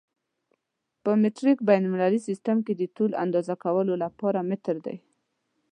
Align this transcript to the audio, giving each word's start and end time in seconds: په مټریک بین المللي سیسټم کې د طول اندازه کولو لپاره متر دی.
په 1.03 1.11
مټریک 1.21 1.59
بین 1.69 1.83
المللي 1.87 2.19
سیسټم 2.27 2.57
کې 2.65 2.73
د 2.75 2.83
طول 2.95 3.11
اندازه 3.23 3.53
کولو 3.63 3.93
لپاره 4.03 4.39
متر 4.49 4.75
دی. 4.85 4.97